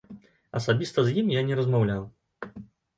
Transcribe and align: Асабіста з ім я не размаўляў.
Асабіста 0.59 0.99
з 1.09 1.15
ім 1.23 1.31
я 1.39 1.45
не 1.53 1.61
размаўляў. 1.63 2.03